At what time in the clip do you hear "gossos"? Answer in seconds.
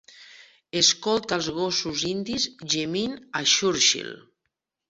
1.59-2.07